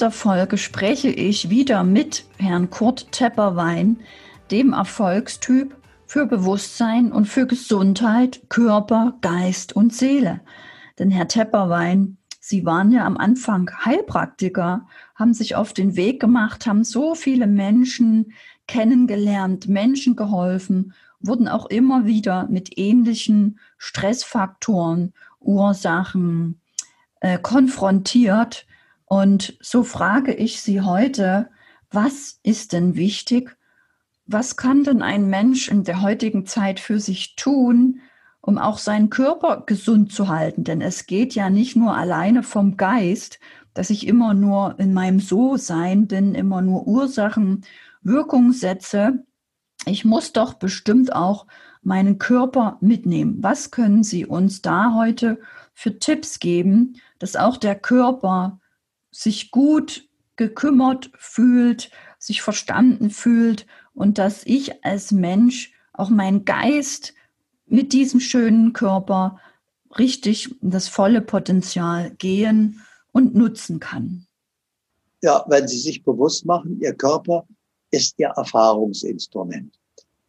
Dieser 0.00 0.12
Folge 0.12 0.56
spreche 0.56 1.10
ich 1.10 1.50
wieder 1.50 1.84
mit 1.84 2.24
Herrn 2.38 2.70
Kurt 2.70 3.12
Tepperwein, 3.12 3.98
dem 4.50 4.72
Erfolgstyp 4.72 5.76
für 6.06 6.24
Bewusstsein 6.24 7.12
und 7.12 7.26
für 7.26 7.46
Gesundheit, 7.46 8.40
Körper, 8.48 9.18
Geist 9.20 9.76
und 9.76 9.94
Seele. 9.94 10.40
Denn 10.98 11.10
Herr 11.10 11.28
Tepperwein, 11.28 12.16
Sie 12.40 12.64
waren 12.64 12.92
ja 12.92 13.04
am 13.04 13.18
Anfang 13.18 13.70
Heilpraktiker, 13.84 14.86
haben 15.16 15.34
sich 15.34 15.54
auf 15.54 15.74
den 15.74 15.96
Weg 15.96 16.18
gemacht, 16.18 16.66
haben 16.66 16.82
so 16.82 17.14
viele 17.14 17.46
Menschen 17.46 18.32
kennengelernt, 18.66 19.68
Menschen 19.68 20.16
geholfen, 20.16 20.94
wurden 21.20 21.46
auch 21.46 21.66
immer 21.66 22.06
wieder 22.06 22.48
mit 22.48 22.78
ähnlichen 22.78 23.58
Stressfaktoren, 23.76 25.12
Ursachen 25.40 26.58
äh, 27.20 27.36
konfrontiert. 27.36 28.64
Und 29.12 29.58
so 29.60 29.82
frage 29.82 30.32
ich 30.32 30.62
Sie 30.62 30.82
heute, 30.82 31.50
was 31.90 32.38
ist 32.44 32.72
denn 32.72 32.94
wichtig? 32.94 33.56
Was 34.26 34.56
kann 34.56 34.84
denn 34.84 35.02
ein 35.02 35.28
Mensch 35.28 35.68
in 35.68 35.82
der 35.82 36.00
heutigen 36.00 36.46
Zeit 36.46 36.78
für 36.78 37.00
sich 37.00 37.34
tun, 37.34 38.00
um 38.40 38.56
auch 38.56 38.78
seinen 38.78 39.10
Körper 39.10 39.64
gesund 39.66 40.12
zu 40.12 40.28
halten. 40.28 40.62
Denn 40.62 40.80
es 40.80 41.06
geht 41.06 41.34
ja 41.34 41.50
nicht 41.50 41.74
nur 41.74 41.96
alleine 41.96 42.44
vom 42.44 42.76
Geist, 42.76 43.40
dass 43.74 43.90
ich 43.90 44.06
immer 44.06 44.32
nur 44.32 44.78
in 44.78 44.94
meinem 44.94 45.18
So-Sein 45.18 46.06
bin, 46.06 46.36
immer 46.36 46.62
nur 46.62 46.86
Ursachen, 46.86 47.64
Wirkung 48.02 48.52
setze. 48.52 49.24
Ich 49.86 50.04
muss 50.04 50.32
doch 50.32 50.54
bestimmt 50.54 51.12
auch 51.12 51.48
meinen 51.82 52.18
Körper 52.18 52.78
mitnehmen. 52.80 53.38
Was 53.40 53.72
können 53.72 54.04
Sie 54.04 54.24
uns 54.24 54.62
da 54.62 54.94
heute 54.94 55.40
für 55.74 55.98
Tipps 55.98 56.38
geben, 56.38 56.94
dass 57.18 57.34
auch 57.34 57.56
der 57.56 57.74
Körper 57.74 58.60
sich 59.10 59.50
gut 59.50 60.08
gekümmert 60.36 61.10
fühlt, 61.16 61.90
sich 62.18 62.42
verstanden 62.42 63.10
fühlt 63.10 63.66
und 63.94 64.18
dass 64.18 64.44
ich 64.46 64.84
als 64.84 65.12
Mensch 65.12 65.72
auch 65.92 66.10
mein 66.10 66.44
Geist 66.44 67.14
mit 67.66 67.92
diesem 67.92 68.20
schönen 68.20 68.72
Körper 68.72 69.38
richtig 69.98 70.54
das 70.60 70.88
volle 70.88 71.20
Potenzial 71.20 72.10
gehen 72.12 72.80
und 73.12 73.34
nutzen 73.34 73.80
kann. 73.80 74.26
Ja, 75.22 75.44
wenn 75.48 75.68
Sie 75.68 75.78
sich 75.78 76.02
bewusst 76.02 76.46
machen, 76.46 76.80
Ihr 76.80 76.94
Körper 76.94 77.46
ist 77.90 78.18
Ihr 78.18 78.28
Erfahrungsinstrument. 78.28 79.78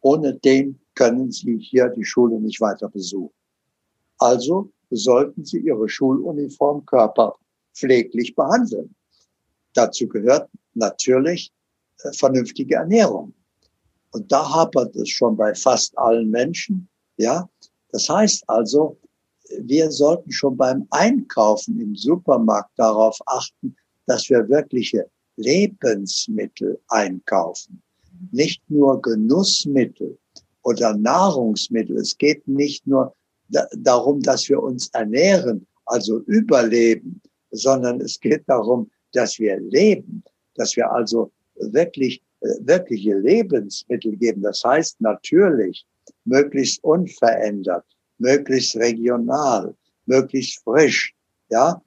Ohne 0.00 0.34
den 0.34 0.78
können 0.94 1.30
Sie 1.30 1.58
hier 1.58 1.88
die 1.88 2.04
Schule 2.04 2.40
nicht 2.40 2.60
weiter 2.60 2.88
besuchen. 2.88 3.32
Also 4.18 4.70
sollten 4.90 5.44
Sie 5.44 5.58
Ihre 5.58 5.88
Schuluniform 5.88 6.84
Körper 6.84 7.36
pfleglich 7.74 8.34
behandeln. 8.34 8.94
Dazu 9.74 10.08
gehört 10.08 10.48
natürlich 10.74 11.52
äh, 12.02 12.12
vernünftige 12.12 12.76
Ernährung. 12.76 13.34
Und 14.10 14.30
da 14.30 14.48
hapert 14.48 14.94
es 14.96 15.08
schon 15.08 15.36
bei 15.36 15.54
fast 15.54 15.96
allen 15.96 16.30
Menschen. 16.30 16.88
Ja, 17.16 17.48
das 17.90 18.08
heißt 18.08 18.44
also, 18.48 18.98
wir 19.58 19.90
sollten 19.90 20.30
schon 20.32 20.56
beim 20.56 20.86
Einkaufen 20.90 21.80
im 21.80 21.94
Supermarkt 21.94 22.70
darauf 22.76 23.18
achten, 23.26 23.76
dass 24.06 24.28
wir 24.28 24.48
wirkliche 24.48 25.08
Lebensmittel 25.36 26.78
einkaufen, 26.88 27.82
nicht 28.30 28.62
nur 28.68 29.00
Genussmittel 29.00 30.18
oder 30.62 30.96
Nahrungsmittel. 30.96 31.96
Es 31.96 32.16
geht 32.16 32.46
nicht 32.46 32.86
nur 32.86 33.14
darum, 33.48 34.20
dass 34.22 34.48
wir 34.48 34.62
uns 34.62 34.88
ernähren, 34.88 35.66
also 35.86 36.20
überleben, 36.20 37.20
sondern 37.52 38.00
es 38.00 38.18
geht 38.18 38.42
darum, 38.48 38.90
dass 39.12 39.38
wir 39.38 39.60
leben, 39.60 40.24
dass 40.54 40.76
wir 40.76 40.90
also 40.90 41.30
wirklich 41.56 42.22
äh, 42.40 42.48
wirkliche 42.60 43.14
Lebensmittel 43.14 44.16
geben. 44.16 44.42
Das 44.42 44.64
heißt 44.64 45.00
natürlich, 45.00 45.86
möglichst 46.24 46.82
unverändert, 46.82 47.84
möglichst 48.18 48.76
regional, 48.76 49.74
möglichst 50.06 50.62
frisch, 50.64 51.14
ja. 51.50 51.80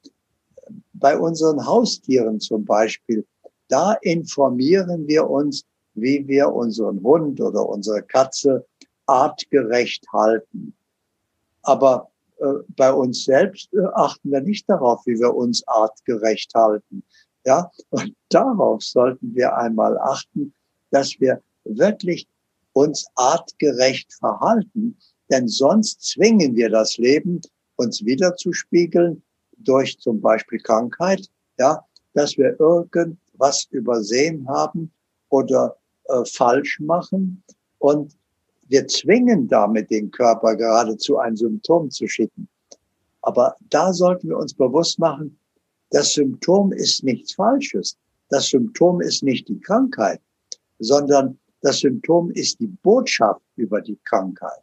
Bei 0.93 1.17
unseren 1.17 1.65
Haustieren 1.65 2.39
zum 2.39 2.65
Beispiel, 2.65 3.25
da 3.67 3.93
informieren 4.01 5.07
wir 5.07 5.29
uns, 5.29 5.65
wie 5.93 6.27
wir 6.27 6.51
unseren 6.51 7.01
Hund 7.03 7.39
oder 7.41 7.67
unsere 7.67 8.01
Katze 8.01 8.65
artgerecht 9.05 10.05
halten. 10.11 10.73
Aber 11.61 12.09
bei 12.75 12.91
uns 12.91 13.25
selbst 13.25 13.73
äh, 13.73 13.85
achten 13.93 14.31
wir 14.31 14.41
nicht 14.41 14.69
darauf, 14.69 15.05
wie 15.05 15.19
wir 15.19 15.33
uns 15.33 15.65
artgerecht 15.67 16.53
halten. 16.53 17.03
Ja, 17.45 17.71
und 17.89 18.15
darauf 18.29 18.81
sollten 18.83 19.35
wir 19.35 19.55
einmal 19.55 19.97
achten, 19.99 20.53
dass 20.91 21.19
wir 21.19 21.41
wirklich 21.63 22.27
uns 22.73 23.05
artgerecht 23.15 24.13
verhalten, 24.13 24.97
denn 25.31 25.47
sonst 25.47 26.01
zwingen 26.03 26.55
wir 26.55 26.69
das 26.69 26.97
Leben, 26.97 27.41
uns 27.77 28.03
wiederzuspiegeln 28.03 29.21
durch 29.57 29.99
zum 29.99 30.21
Beispiel 30.21 30.59
Krankheit, 30.59 31.29
ja, 31.57 31.85
dass 32.13 32.37
wir 32.37 32.59
irgendwas 32.59 33.67
übersehen 33.71 34.47
haben 34.47 34.91
oder 35.29 35.77
äh, 36.05 36.23
falsch 36.25 36.79
machen 36.79 37.43
und 37.79 38.15
wir 38.67 38.87
zwingen 38.87 39.47
damit 39.47 39.89
den 39.91 40.11
Körper 40.11 40.55
geradezu 40.55 41.17
ein 41.17 41.35
Symptom 41.35 41.89
zu 41.89 42.07
schicken. 42.07 42.47
Aber 43.21 43.55
da 43.69 43.93
sollten 43.93 44.29
wir 44.29 44.37
uns 44.37 44.53
bewusst 44.53 44.99
machen, 44.99 45.37
das 45.91 46.13
Symptom 46.13 46.71
ist 46.71 47.03
nichts 47.03 47.33
Falsches. 47.33 47.97
Das 48.29 48.49
Symptom 48.49 49.01
ist 49.01 49.23
nicht 49.23 49.47
die 49.47 49.59
Krankheit, 49.59 50.19
sondern 50.79 51.39
das 51.61 51.79
Symptom 51.79 52.31
ist 52.31 52.59
die 52.59 52.67
Botschaft 52.67 53.41
über 53.55 53.81
die 53.81 53.97
Krankheit. 54.03 54.61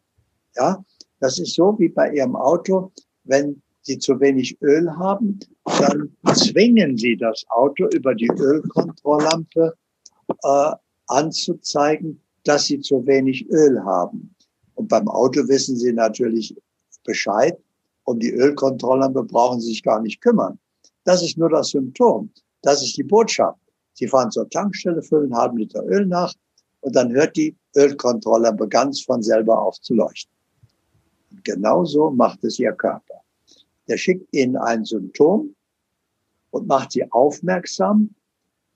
Ja, 0.57 0.85
das 1.21 1.39
ist 1.39 1.55
so 1.55 1.77
wie 1.79 1.89
bei 1.89 2.13
Ihrem 2.13 2.37
Auto. 2.37 2.93
Wenn 3.25 3.63
Sie 3.83 3.99
zu 3.99 4.21
wenig 4.21 4.61
Öl 4.63 4.91
haben, 4.97 5.41
dann 5.65 6.17
zwingen 6.35 6.97
Sie 6.97 7.17
das 7.17 7.45
Auto 7.49 7.89
über 7.89 8.15
die 8.15 8.31
Ölkontrolllampe 8.31 9.75
äh, 10.29 10.73
anzuzeigen, 11.07 12.21
dass 12.45 12.67
Sie 12.67 12.81
zu 12.81 13.07
wenig 13.07 13.49
Öl 13.51 13.83
haben. 13.85 14.35
Und 14.75 14.89
beim 14.89 15.09
Auto 15.09 15.47
wissen 15.49 15.77
Sie 15.77 15.93
natürlich 15.93 16.57
Bescheid. 17.05 17.59
Um 18.05 18.19
die 18.19 18.33
Ölkontrolllampe 18.33 19.23
brauchen 19.25 19.61
Sie 19.61 19.69
sich 19.69 19.83
gar 19.83 20.01
nicht 20.01 20.21
kümmern. 20.21 20.59
Das 21.05 21.23
ist 21.23 21.39
nur 21.39 21.51
das 21.51 21.69
Symptom. 21.69 22.31
Das 22.63 22.83
ist 22.83 22.97
die 22.97 23.05
Botschaft. 23.05 23.59
Sie 23.95 24.09
fahren 24.09 24.31
zur 24.31 24.49
Tankstelle, 24.49 25.03
füllen 25.03 25.33
einen 25.33 25.37
halben 25.37 25.59
Liter 25.59 25.85
Öl 25.85 26.07
nach, 26.07 26.35
und 26.81 26.97
dann 26.97 27.13
hört 27.13 27.37
die 27.37 27.57
Ölkontrolle 27.77 28.55
ganz 28.69 29.03
von 29.03 29.23
selber 29.23 29.61
auf 29.63 29.81
zu 29.81 29.95
leuchten. 29.95 30.33
Und 31.31 31.45
genauso 31.45 32.11
macht 32.11 32.43
es 32.45 32.59
ihr 32.59 32.73
Körper. 32.73 33.23
Der 33.89 33.97
schickt 33.97 34.33
ihnen 34.35 34.57
ein 34.57 34.85
Symptom 34.85 35.55
und 36.51 36.67
macht 36.67 36.93
sie 36.93 37.11
aufmerksam, 37.13 38.15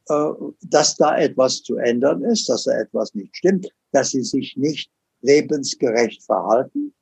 dass 0.09 0.97
da 0.97 1.19
etwas 1.19 1.63
zu 1.63 1.77
ändern 1.77 2.23
ist, 2.23 2.49
dass 2.49 2.65
da 2.65 2.73
etwas 2.79 3.15
nicht 3.15 3.37
stimmt, 3.37 3.69
dass 3.93 4.11
sie 4.11 4.23
sich 4.23 4.57
nicht 4.57 4.91
lebensgerecht 5.23 6.23
verhalten. 6.23 6.95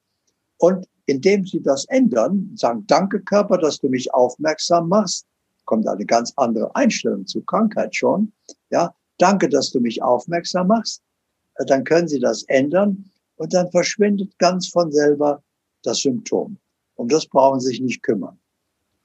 Und 0.58 0.86
indem 1.06 1.44
sie 1.44 1.60
das 1.60 1.84
ändern, 1.86 2.52
sagen, 2.54 2.84
danke 2.86 3.20
Körper, 3.20 3.58
dass 3.58 3.78
du 3.78 3.88
mich 3.88 4.12
aufmerksam 4.14 4.88
machst, 4.88 5.26
kommt 5.66 5.86
eine 5.86 6.06
ganz 6.06 6.32
andere 6.36 6.74
Einstellung 6.74 7.26
zu 7.26 7.42
Krankheit 7.42 7.94
schon. 7.94 8.32
Ja, 8.70 8.94
danke, 9.18 9.48
dass 9.48 9.70
du 9.70 9.80
mich 9.80 10.02
aufmerksam 10.02 10.68
machst, 10.68 11.02
äh, 11.56 11.64
dann 11.66 11.84
können 11.84 12.08
Sie 12.08 12.20
das 12.20 12.44
ändern 12.44 13.10
und 13.36 13.52
dann 13.52 13.70
verschwindet 13.70 14.38
ganz 14.38 14.68
von 14.68 14.92
selber 14.92 15.42
das 15.82 15.98
Symptom. 15.98 16.58
Um 16.96 17.08
das 17.08 17.26
brauchen 17.26 17.60
Sie 17.60 17.68
sich 17.68 17.80
nicht 17.80 18.02
kümmern. 18.02 18.38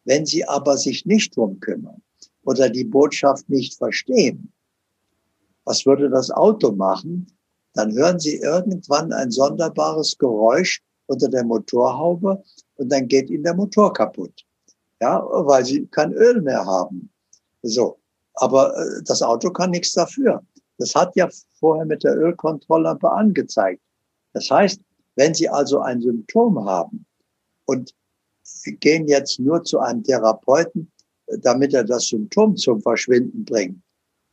Wenn 0.05 0.25
Sie 0.25 0.45
aber 0.47 0.77
sich 0.77 1.05
nicht 1.05 1.35
drum 1.35 1.59
kümmern 1.59 2.01
oder 2.49 2.67
die 2.67 2.83
Botschaft 2.83 3.47
nicht 3.47 3.75
verstehen, 3.77 4.51
was 5.65 5.85
würde 5.85 6.09
das 6.09 6.31
Auto 6.31 6.71
machen? 6.71 7.27
Dann 7.73 7.93
hören 7.93 8.19
Sie 8.19 8.37
irgendwann 8.37 9.13
ein 9.13 9.29
sonderbares 9.29 10.17
Geräusch 10.17 10.81
unter 11.05 11.29
der 11.29 11.43
Motorhaube 11.43 12.43
und 12.77 12.91
dann 12.91 13.07
geht 13.07 13.29
Ihnen 13.29 13.43
der 13.43 13.53
Motor 13.53 13.93
kaputt. 13.93 14.45
ja, 15.01 15.23
weil 15.29 15.63
sie 15.63 15.85
kein 15.87 16.11
Öl 16.13 16.41
mehr 16.41 16.65
haben. 16.65 17.11
So. 17.61 17.99
Aber 18.33 18.75
äh, 18.75 19.03
das 19.03 19.21
Auto 19.21 19.51
kann 19.51 19.71
nichts 19.71 19.93
dafür. 19.93 20.41
Das 20.77 20.95
hat 20.95 21.15
ja 21.15 21.29
vorher 21.59 21.85
mit 21.85 22.03
der 22.03 22.15
Ölkontrolllampe 22.17 23.11
angezeigt. 23.11 23.81
Das 24.33 24.49
heißt, 24.49 24.81
wenn 25.15 25.33
Sie 25.33 25.49
also 25.49 25.81
ein 25.81 26.01
Symptom 26.01 26.65
haben 26.65 27.05
und 27.65 27.93
gehen 28.79 29.07
jetzt 29.07 29.39
nur 29.39 29.63
zu 29.63 29.79
einem 29.79 30.03
Therapeuten, 30.03 30.91
damit 31.41 31.73
er 31.73 31.83
das 31.83 32.07
Symptom 32.07 32.55
zum 32.55 32.81
Verschwinden 32.81 33.45
bringt, 33.45 33.81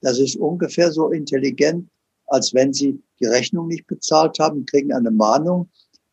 das 0.00 0.18
ist 0.18 0.36
ungefähr 0.36 0.92
so 0.92 1.10
intelligent, 1.10 1.88
als 2.26 2.52
wenn 2.54 2.72
Sie 2.72 3.00
die 3.20 3.26
Rechnung 3.26 3.68
nicht 3.68 3.86
bezahlt 3.86 4.38
haben, 4.38 4.66
kriegen 4.66 4.92
eine 4.92 5.10
Mahnung 5.10 5.68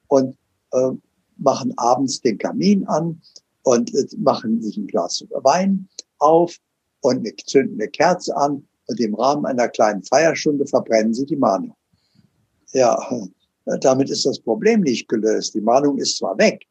und 0.07 0.37
äh, 0.71 0.91
machen 1.37 1.73
abends 1.77 2.21
den 2.21 2.37
Kamin 2.37 2.85
an 2.87 3.21
und 3.63 3.93
äh, 3.93 4.05
machen 4.17 4.61
sich 4.61 4.77
ein 4.77 4.87
Glas 4.87 5.25
Wein 5.43 5.87
auf 6.19 6.55
und 7.01 7.27
zünden 7.47 7.79
eine 7.79 7.89
Kerze 7.89 8.35
an 8.37 8.65
und 8.87 8.99
im 8.99 9.15
Rahmen 9.15 9.45
einer 9.45 9.67
kleinen 9.67 10.03
Feierstunde 10.03 10.65
verbrennen 10.65 11.13
sie 11.13 11.25
die 11.25 11.35
Mahnung. 11.35 11.75
Ja, 12.73 12.97
damit 13.81 14.09
ist 14.09 14.25
das 14.25 14.39
Problem 14.39 14.81
nicht 14.81 15.07
gelöst. 15.07 15.53
Die 15.53 15.61
Mahnung 15.61 15.97
ist 15.97 16.17
zwar 16.17 16.37
weg, 16.37 16.65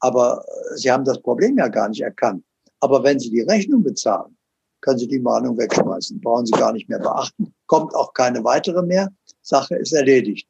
aber 0.00 0.44
äh, 0.46 0.76
sie 0.76 0.90
haben 0.90 1.04
das 1.04 1.20
Problem 1.20 1.58
ja 1.58 1.68
gar 1.68 1.88
nicht 1.88 2.02
erkannt. 2.02 2.44
Aber 2.82 3.04
wenn 3.04 3.20
sie 3.20 3.30
die 3.30 3.42
Rechnung 3.42 3.84
bezahlen, 3.84 4.36
können 4.80 4.98
sie 4.98 5.06
die 5.06 5.20
Mahnung 5.20 5.56
wegschmeißen, 5.56 6.20
brauchen 6.20 6.46
sie 6.46 6.52
gar 6.52 6.72
nicht 6.72 6.88
mehr 6.88 6.98
beachten, 6.98 7.54
kommt 7.66 7.94
auch 7.94 8.12
keine 8.12 8.42
weitere 8.42 8.82
mehr, 8.82 9.08
Sache 9.40 9.76
ist 9.76 9.92
erledigt. 9.92 10.48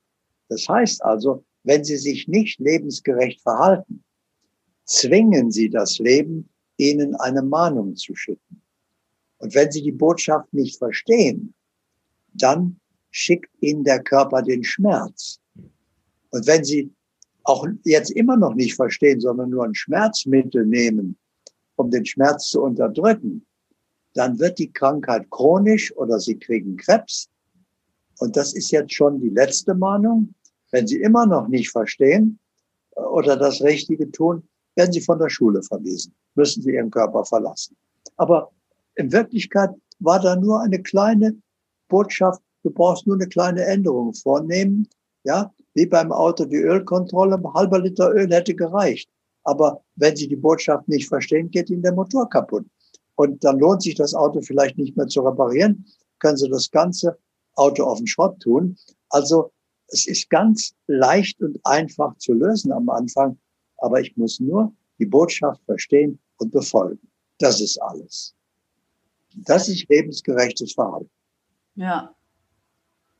Das 0.49 0.67
heißt 0.67 1.05
also, 1.05 1.44
wenn 1.64 1.84
sie 1.84 1.99
sich 1.99 2.29
nicht 2.29 2.58
lebensgerecht 2.58 3.43
verhalten, 3.43 4.02
zwingen 4.87 5.50
sie 5.50 5.69
das 5.69 5.99
Leben, 5.99 6.49
ihnen 6.79 7.14
eine 7.17 7.43
Mahnung 7.43 7.96
zu 7.96 8.14
schicken. 8.14 8.62
Und 9.37 9.55
wenn 9.55 9.70
sie 9.70 9.82
die 9.82 9.93
Botschaft 9.93 10.50
nicht 10.55 10.78
verstehen, 10.78 11.52
dann 12.32 12.81
schickt 13.11 13.50
ihnen 13.61 13.85
der 13.85 14.02
Körper 14.02 14.40
den 14.40 14.64
Schmerz. 14.64 15.38
Und 16.31 16.46
wenn 16.46 16.64
sie 16.64 16.90
auch 17.44 17.67
jetzt 17.85 18.12
immer 18.12 18.38
noch 18.38 18.55
nicht 18.55 18.75
verstehen, 18.75 19.20
sondern 19.20 19.50
nur 19.50 19.64
ein 19.64 19.75
Schmerzmittel 19.75 20.64
nehmen, 20.64 21.19
um 21.76 21.90
den 21.90 22.04
Schmerz 22.04 22.48
zu 22.48 22.62
unterdrücken, 22.62 23.46
dann 24.14 24.38
wird 24.38 24.58
die 24.58 24.72
Krankheit 24.72 25.30
chronisch 25.30 25.94
oder 25.96 26.20
sie 26.20 26.38
kriegen 26.38 26.76
Krebs. 26.76 27.28
Und 28.19 28.36
das 28.36 28.52
ist 28.52 28.70
jetzt 28.70 28.92
schon 28.92 29.20
die 29.20 29.30
letzte 29.30 29.74
Mahnung. 29.74 30.34
Wenn 30.70 30.86
Sie 30.86 31.00
immer 31.00 31.26
noch 31.26 31.48
nicht 31.48 31.70
verstehen 31.70 32.38
äh, 32.96 33.00
oder 33.00 33.36
das 33.36 33.62
Richtige 33.62 34.10
tun, 34.10 34.42
werden 34.74 34.92
Sie 34.92 35.00
von 35.00 35.19
der 35.19 35.28
Schule 35.28 35.62
verwiesen, 35.62 36.14
müssen 36.34 36.62
Sie 36.62 36.72
Ihren 36.72 36.90
Körper 36.90 37.24
verlassen. 37.24 37.76
Aber 38.16 38.50
in 38.94 39.12
Wirklichkeit 39.12 39.70
war 40.00 40.20
da 40.20 40.36
nur 40.36 40.60
eine 40.60 40.82
kleine 40.82 41.36
Botschaft, 41.88 42.40
du 42.62 42.70
brauchst 42.70 43.06
nur 43.06 43.16
eine 43.16 43.28
kleine 43.28 43.64
Änderung 43.64 44.14
vornehmen, 44.14 44.88
ja, 45.25 45.52
wie 45.75 45.86
beim 45.86 46.12
Auto 46.12 46.44
die 46.44 46.56
Ölkontrolle, 46.56 47.36
ein 47.36 47.54
halber 47.54 47.80
Liter 47.80 48.12
Öl 48.12 48.32
hätte 48.32 48.54
gereicht. 48.54 49.08
Aber 49.44 49.82
wenn 49.96 50.16
Sie 50.16 50.28
die 50.28 50.36
Botschaft 50.36 50.88
nicht 50.88 51.08
verstehen, 51.08 51.50
geht 51.50 51.70
Ihnen 51.70 51.82
der 51.82 51.94
Motor 51.94 52.28
kaputt. 52.28 52.66
Und 53.16 53.42
dann 53.44 53.58
lohnt 53.58 53.82
sich 53.82 53.94
das 53.94 54.14
Auto 54.14 54.40
vielleicht 54.40 54.78
nicht 54.78 54.96
mehr 54.96 55.06
zu 55.06 55.20
reparieren, 55.20 55.84
können 56.18 56.36
Sie 56.36 56.48
das 56.48 56.70
ganze 56.70 57.18
Auto 57.54 57.84
auf 57.84 57.98
den 57.98 58.06
Schrott 58.06 58.40
tun. 58.40 58.76
Also 59.10 59.52
es 59.88 60.06
ist 60.06 60.30
ganz 60.30 60.74
leicht 60.86 61.40
und 61.42 61.58
einfach 61.64 62.16
zu 62.16 62.32
lösen 62.32 62.72
am 62.72 62.88
Anfang, 62.88 63.38
aber 63.78 64.00
ich 64.00 64.16
muss 64.16 64.40
nur 64.40 64.72
die 64.98 65.06
Botschaft 65.06 65.60
verstehen 65.64 66.18
und 66.38 66.52
befolgen. 66.52 67.00
Das 67.38 67.60
ist 67.60 67.80
alles. 67.82 68.34
Das 69.34 69.68
ist 69.68 69.88
lebensgerechtes 69.88 70.72
Verhalten. 70.74 71.10
Ja. 71.74 72.14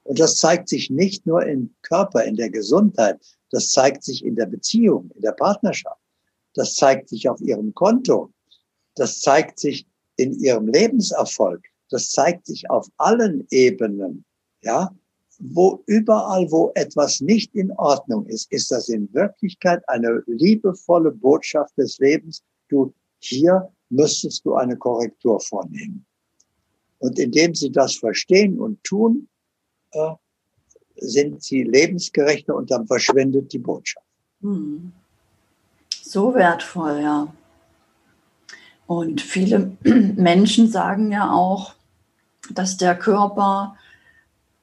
Und 0.05 0.19
das 0.19 0.37
zeigt 0.37 0.69
sich 0.69 0.91
nicht 0.91 1.27
nur 1.27 1.45
im 1.45 1.75
Körper, 1.83 2.25
in 2.25 2.37
der 2.37 2.51
Gesundheit, 2.51 3.21
das 3.51 3.69
zeigt 3.69 4.03
sich 4.03 4.25
in 4.25 4.35
der 4.35 4.47
Beziehung, 4.47 5.11
in 5.15 5.23
der 5.23 5.33
Partnerschaft. 5.33 6.02
Das 6.55 6.75
zeigt 6.75 7.09
sich 7.09 7.29
auf 7.29 7.41
ihrem 7.41 7.75
Konto. 7.75 8.33
Das 8.95 9.21
zeigt 9.21 9.59
sich 9.59 9.87
in 10.17 10.39
ihrem 10.39 10.69
Lebenserfolg. 10.69 11.65
Das 11.91 12.11
zeigt 12.11 12.47
sich 12.47 12.69
auf 12.71 12.89
allen 12.97 13.47
Ebenen. 13.51 14.25
Ja, 14.63 14.95
wo 15.39 15.83
überall, 15.87 16.51
wo 16.51 16.71
etwas 16.75 17.21
nicht 17.21 17.55
in 17.55 17.73
Ordnung 17.73 18.27
ist, 18.27 18.51
ist 18.53 18.71
das 18.71 18.89
in 18.89 19.13
Wirklichkeit 19.13 19.83
eine 19.89 20.23
liebevolle 20.27 21.11
Botschaft 21.11 21.77
des 21.77 21.99
Lebens. 21.99 22.43
Du, 22.69 22.95
hier 23.19 23.69
müsstest 23.91 24.45
du 24.45 24.55
eine 24.55 24.77
Korrektur 24.77 25.41
vornehmen. 25.41 26.07
Und 26.99 27.19
indem 27.19 27.55
sie 27.55 27.73
das 27.73 27.97
verstehen 27.97 28.61
und 28.61 28.83
tun, 28.85 29.29
äh, 29.91 30.13
sind 30.97 31.43
sie 31.43 31.65
lebensgerechter 31.65 32.55
und 32.55 32.71
dann 32.71 32.87
verschwindet 32.87 33.53
die 33.53 33.59
Botschaft. 33.59 34.07
Hm. 34.41 34.93
So 36.13 36.35
wertvoll, 36.35 37.01
ja. 37.01 37.33
Und 38.87 39.23
viele 39.23 39.79
Menschen 39.83 40.69
sagen 40.69 41.11
ja 41.11 41.33
auch, 41.33 41.73
dass 42.51 42.77
der 42.77 42.99
Körper 42.99 43.79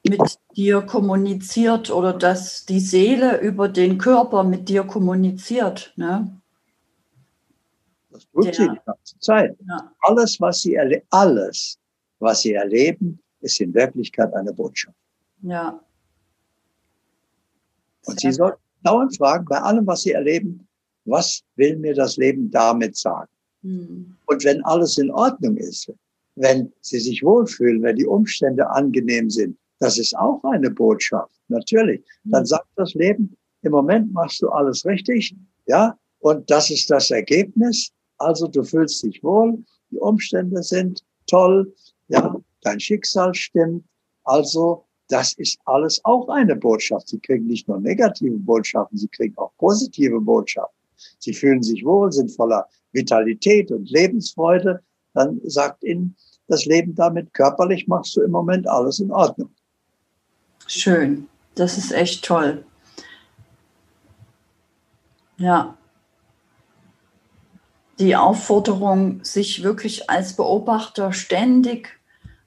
mit 0.06 0.20
dir 0.54 0.82
kommuniziert 0.82 1.90
oder 1.90 2.12
dass 2.12 2.66
die 2.66 2.78
Seele 2.78 3.40
über 3.40 3.68
den 3.68 3.98
Körper 3.98 4.44
mit 4.44 4.68
dir 4.68 4.84
kommuniziert. 4.84 5.92
Ne? 5.96 6.40
Das 8.10 8.30
tut 8.30 8.44
der, 8.44 8.54
sie 8.54 8.68
die 8.68 8.80
ganze 8.86 9.18
Zeit. 9.18 9.58
Ja. 9.68 9.92
Alles, 10.02 10.40
was 10.40 10.60
sie 10.60 10.78
alles, 11.10 11.80
was 12.20 12.42
sie 12.42 12.52
erleben, 12.52 13.18
ist 13.40 13.60
in 13.60 13.74
Wirklichkeit 13.74 14.32
eine 14.34 14.52
Botschaft. 14.52 14.96
Ja. 15.42 15.80
Und 18.04 18.20
sie 18.20 18.30
sollten 18.30 18.62
dauernd 18.84 19.16
fragen, 19.16 19.46
bei 19.46 19.58
allem, 19.58 19.84
was 19.88 20.02
sie 20.02 20.12
erleben, 20.12 20.68
was 21.04 21.42
will 21.56 21.76
mir 21.76 21.94
das 21.94 22.16
Leben 22.16 22.50
damit 22.50 22.96
sagen? 22.96 23.30
Hm. 23.62 24.16
Und 24.26 24.44
wenn 24.44 24.64
alles 24.64 24.98
in 24.98 25.10
Ordnung 25.10 25.56
ist, 25.56 25.92
wenn 26.36 26.72
sie 26.80 27.00
sich 27.00 27.22
wohlfühlen, 27.22 27.82
wenn 27.82 27.96
die 27.96 28.06
Umstände 28.06 28.68
angenehm 28.70 29.30
sind, 29.30 29.56
das 29.78 29.98
ist 29.98 30.16
auch 30.16 30.42
eine 30.44 30.70
Botschaft, 30.70 31.34
natürlich. 31.48 32.02
Dann 32.24 32.42
hm. 32.42 32.46
sagt 32.46 32.68
das 32.76 32.94
Leben, 32.94 33.36
im 33.62 33.72
Moment 33.72 34.12
machst 34.12 34.40
du 34.42 34.48
alles 34.48 34.84
richtig, 34.86 35.34
ja, 35.66 35.98
und 36.20 36.50
das 36.50 36.70
ist 36.70 36.90
das 36.90 37.10
Ergebnis. 37.10 37.90
Also 38.18 38.46
du 38.46 38.62
fühlst 38.62 39.02
dich 39.02 39.22
wohl, 39.22 39.62
die 39.90 39.98
Umstände 39.98 40.62
sind 40.62 41.02
toll, 41.26 41.72
ja, 42.08 42.36
dein 42.62 42.78
Schicksal 42.78 43.34
stimmt. 43.34 43.84
Also 44.24 44.84
das 45.08 45.32
ist 45.34 45.58
alles 45.64 46.00
auch 46.04 46.28
eine 46.28 46.54
Botschaft. 46.56 47.08
Sie 47.08 47.18
kriegen 47.18 47.46
nicht 47.46 47.66
nur 47.68 47.80
negative 47.80 48.38
Botschaften, 48.38 48.98
sie 48.98 49.08
kriegen 49.08 49.36
auch 49.38 49.52
positive 49.58 50.20
Botschaften. 50.20 50.79
Sie 51.18 51.34
fühlen 51.34 51.62
sich 51.62 51.84
wohl, 51.84 52.12
sind 52.12 52.30
voller 52.30 52.68
Vitalität 52.92 53.70
und 53.70 53.90
Lebensfreude. 53.90 54.80
Dann 55.14 55.40
sagt 55.44 55.84
ihnen 55.84 56.16
das 56.46 56.64
Leben 56.66 56.94
damit, 56.94 57.32
körperlich 57.32 57.86
machst 57.88 58.16
du 58.16 58.22
im 58.22 58.30
Moment 58.30 58.68
alles 58.68 58.98
in 58.98 59.10
Ordnung. 59.10 59.50
Schön, 60.66 61.28
das 61.54 61.78
ist 61.78 61.92
echt 61.92 62.24
toll. 62.24 62.64
Ja, 65.36 65.76
die 68.00 68.16
Aufforderung, 68.16 69.22
sich 69.22 69.62
wirklich 69.62 70.08
als 70.08 70.34
Beobachter 70.34 71.12
ständig 71.12 72.00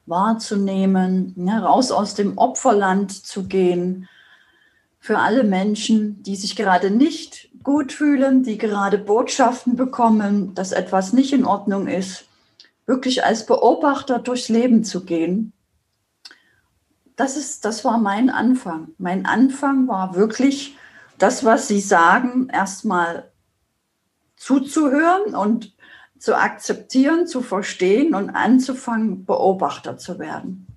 wahrzunehmen, 0.07 1.33
ja, 1.37 1.59
raus 1.59 1.91
aus 1.91 2.15
dem 2.15 2.37
Opferland 2.37 3.11
zu 3.11 3.47
gehen. 3.47 4.09
Für 4.99 5.19
alle 5.19 5.43
Menschen, 5.43 6.23
die 6.23 6.35
sich 6.35 6.55
gerade 6.55 6.89
nicht 6.89 7.49
gut 7.63 7.93
fühlen, 7.93 8.43
die 8.43 8.57
gerade 8.57 8.97
Botschaften 8.97 9.75
bekommen, 9.75 10.53
dass 10.53 10.71
etwas 10.71 11.13
nicht 11.13 11.33
in 11.33 11.45
Ordnung 11.45 11.87
ist, 11.87 12.25
wirklich 12.85 13.25
als 13.25 13.45
Beobachter 13.45 14.19
durchs 14.19 14.49
Leben 14.49 14.83
zu 14.83 15.05
gehen. 15.05 15.53
Das, 17.15 17.37
ist, 17.37 17.63
das 17.63 17.85
war 17.85 17.97
mein 17.97 18.29
Anfang. 18.29 18.89
Mein 18.97 19.25
Anfang 19.25 19.87
war 19.87 20.15
wirklich 20.15 20.75
das, 21.17 21.45
was 21.45 21.67
Sie 21.67 21.79
sagen, 21.79 22.49
erstmal 22.51 23.31
zuzuhören 24.35 25.35
und 25.35 25.73
zu 26.17 26.35
akzeptieren, 26.35 27.27
zu 27.27 27.41
verstehen 27.41 28.15
und 28.15 28.29
anzufangen, 28.29 29.25
Beobachter 29.25 29.97
zu 29.97 30.19
werden. 30.19 30.67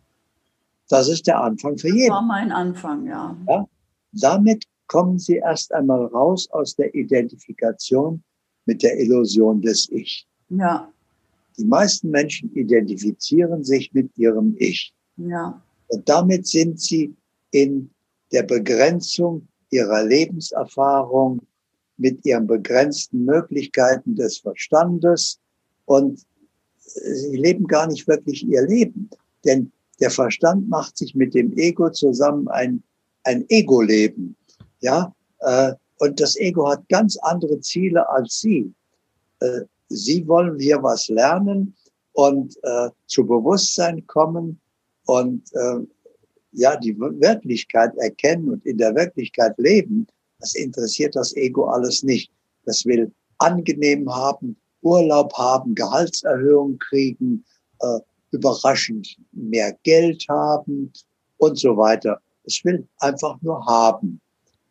Das 0.89 1.09
ist 1.09 1.27
der 1.27 1.41
Anfang 1.41 1.79
für 1.79 1.89
jeden. 1.89 2.09
Das 2.09 2.11
war 2.11 2.23
mein 2.23 2.53
Anfang, 2.53 3.07
ja. 3.07 3.37
ja. 3.49 3.65
Damit 4.13 4.65
kommen 4.87 5.19
Sie 5.19 5.37
erst 5.37 5.73
einmal 5.73 6.07
raus 6.07 6.49
aus 6.51 6.77
der 6.77 6.95
Identifikation 6.95 8.23
mit 8.67 8.83
der 8.83 8.99
Illusion 8.99 9.61
des 9.61 9.89
Ich. 9.91 10.27
Ja. 10.49 10.93
Die 11.59 11.65
meisten 11.65 12.11
Menschen 12.11 12.55
identifizieren 12.55 13.65
sich 13.65 13.93
mit 13.93 14.17
ihrem 14.17 14.55
Ich. 14.59 14.95
Ja. 15.17 15.63
Und 15.89 16.09
damit 16.09 16.47
sind 16.47 16.81
sie 16.81 17.15
in 17.51 17.91
der 18.33 18.43
Begrenzung 18.43 19.49
ihrer 19.71 20.05
Lebenserfahrung, 20.05 21.41
mit 21.97 22.25
ihren 22.27 22.47
begrenzten 22.47 23.25
Möglichkeiten 23.25 24.15
des 24.15 24.39
Verstandes 24.39 25.39
und 25.87 26.27
sie 26.79 27.37
leben 27.37 27.67
gar 27.67 27.87
nicht 27.87 28.07
wirklich 28.07 28.47
ihr 28.47 28.63
Leben. 28.63 29.09
Denn 29.45 29.73
der 30.01 30.11
Verstand 30.11 30.69
macht 30.69 30.99
sich 30.99 31.15
mit 31.15 31.35
dem 31.35 31.57
Ego 31.57 31.91
zusammen 31.91 32.49
ein, 32.49 32.83
ein 33.25 33.47
Ego-Leben. 33.49 34.37
Ja, 34.87 35.13
äh, 35.41 35.73
und 35.99 36.21
das 36.21 36.37
Ego 36.37 36.69
hat 36.69 36.89
ganz 36.89 37.17
andere 37.23 37.59
Ziele 37.61 38.09
als 38.09 38.41
sie. 38.41 38.73
Äh, 39.41 39.63
sie 39.89 40.27
wollen 40.29 40.61
hier 40.61 40.81
was 40.81 41.09
lernen 41.09 41.75
und 42.13 42.57
äh, 42.63 42.91
zu 43.09 43.27
Bewusstsein 43.27 44.07
kommen 44.07 44.61
und 45.07 45.43
äh, 45.55 45.81
ja, 46.53 46.77
die 46.77 46.97
Wirklichkeit 46.99 47.97
erkennen 47.97 48.51
und 48.51 48.65
in 48.65 48.79
der 48.79 48.95
Wirklichkeit 48.95 49.55
leben. 49.59 50.07
Das 50.39 50.55
interessiert 50.55 51.17
das 51.17 51.35
Ego 51.35 51.65
alles 51.65 52.05
nicht. 52.05 52.31
Das 52.65 52.87
will 52.87 53.11
angenehm 53.39 54.09
haben, 54.09 54.57
Urlaub 54.83 55.33
haben, 55.35 55.75
Gehaltserhöhung 55.75 56.79
kriegen, 56.79 57.45
äh, 57.81 57.99
überraschend 58.31 59.17
mehr 59.33 59.77
Geld 59.83 60.25
haben 60.29 60.93
und 61.39 61.59
so 61.59 61.77
weiter. 61.77 62.21
Es 62.45 62.65
will 62.65 62.87
einfach 63.01 63.37
nur 63.43 63.67
haben. 63.67 64.21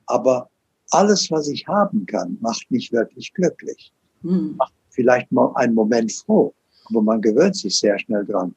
Aber 0.07 0.49
alles, 0.91 1.31
was 1.31 1.47
ich 1.47 1.67
haben 1.67 2.05
kann, 2.05 2.37
macht 2.41 2.69
mich 2.69 2.91
wirklich 2.91 3.33
glücklich. 3.33 3.91
Hm. 4.21 4.55
Macht 4.57 4.73
vielleicht 4.89 5.31
mal 5.31 5.51
einen 5.55 5.73
Moment 5.73 6.11
froh, 6.11 6.53
aber 6.85 7.01
man 7.01 7.21
gewöhnt 7.21 7.55
sich 7.55 7.77
sehr 7.77 7.99
schnell 7.99 8.25
dran. 8.25 8.55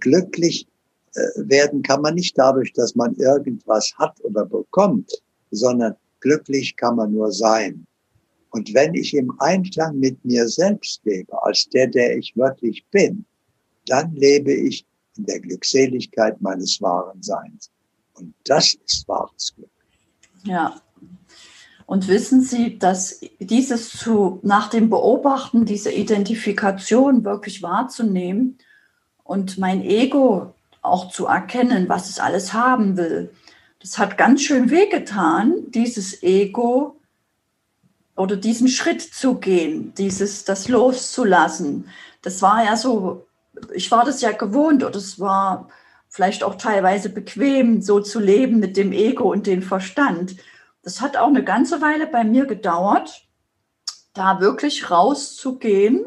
Glücklich 0.00 0.66
äh, 1.14 1.20
werden 1.36 1.82
kann 1.82 2.02
man 2.02 2.14
nicht 2.14 2.36
dadurch, 2.38 2.72
dass 2.72 2.94
man 2.94 3.14
irgendwas 3.16 3.92
hat 3.96 4.18
oder 4.22 4.44
bekommt, 4.44 5.10
sondern 5.50 5.96
glücklich 6.20 6.76
kann 6.76 6.96
man 6.96 7.12
nur 7.12 7.32
sein. 7.32 7.86
Und 8.50 8.72
wenn 8.74 8.94
ich 8.94 9.14
im 9.14 9.32
Einklang 9.40 9.98
mit 9.98 10.24
mir 10.24 10.48
selbst 10.48 11.04
lebe, 11.04 11.42
als 11.42 11.68
der, 11.68 11.88
der 11.88 12.16
ich 12.16 12.36
wirklich 12.36 12.84
bin, 12.90 13.24
dann 13.86 14.14
lebe 14.14 14.52
ich 14.52 14.86
in 15.16 15.24
der 15.24 15.40
Glückseligkeit 15.40 16.40
meines 16.40 16.80
wahren 16.80 17.22
Seins. 17.22 17.70
Und 18.14 18.34
das 18.44 18.74
ist 18.86 19.06
wahres 19.08 19.54
Glück. 19.54 19.70
Ja. 20.46 20.80
Und 21.86 22.08
wissen 22.08 22.40
Sie, 22.40 22.78
dass 22.78 23.20
dieses 23.38 23.90
zu, 23.90 24.40
nach 24.42 24.68
dem 24.68 24.90
Beobachten, 24.90 25.66
diese 25.66 25.92
Identifikation 25.92 27.24
wirklich 27.24 27.62
wahrzunehmen 27.62 28.58
und 29.22 29.58
mein 29.58 29.82
Ego 29.82 30.52
auch 30.82 31.10
zu 31.10 31.26
erkennen, 31.26 31.88
was 31.88 32.08
es 32.10 32.18
alles 32.18 32.52
haben 32.52 32.96
will, 32.96 33.30
das 33.80 33.98
hat 33.98 34.18
ganz 34.18 34.42
schön 34.42 34.70
wehgetan, 34.70 35.54
dieses 35.68 36.22
Ego 36.24 36.96
oder 38.16 38.36
diesen 38.36 38.66
Schritt 38.66 39.02
zu 39.02 39.34
gehen, 39.36 39.92
dieses, 39.96 40.44
das 40.44 40.68
loszulassen. 40.68 41.88
Das 42.22 42.42
war 42.42 42.64
ja 42.64 42.76
so 42.76 43.26
ich 43.74 43.90
war 43.90 44.04
das 44.04 44.20
ja 44.20 44.32
gewohnt 44.32 44.84
oder 44.84 44.96
es 44.96 45.18
war 45.18 45.68
vielleicht 46.16 46.44
auch 46.44 46.54
teilweise 46.54 47.10
bequem, 47.10 47.82
so 47.82 48.00
zu 48.00 48.18
leben 48.18 48.58
mit 48.58 48.78
dem 48.78 48.92
Ego 48.92 49.30
und 49.30 49.46
dem 49.46 49.60
Verstand. 49.60 50.36
Das 50.82 51.02
hat 51.02 51.18
auch 51.18 51.28
eine 51.28 51.44
ganze 51.44 51.82
Weile 51.82 52.06
bei 52.06 52.24
mir 52.24 52.46
gedauert, 52.46 53.28
da 54.14 54.40
wirklich 54.40 54.90
rauszugehen 54.90 56.06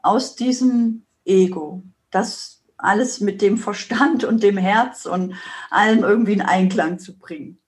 aus 0.00 0.36
diesem 0.36 1.06
Ego. 1.24 1.82
Das 2.12 2.62
alles 2.76 3.18
mit 3.18 3.42
dem 3.42 3.58
Verstand 3.58 4.22
und 4.22 4.44
dem 4.44 4.56
Herz 4.56 5.06
und 5.06 5.34
allem 5.70 6.04
irgendwie 6.04 6.34
in 6.34 6.42
Einklang 6.42 7.00
zu 7.00 7.18
bringen. 7.18 7.58